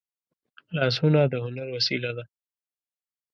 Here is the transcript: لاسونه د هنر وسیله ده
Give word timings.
لاسونه 0.75 1.19
د 1.27 1.33
هنر 1.45 1.67
وسیله 1.75 2.09
ده 2.17 2.25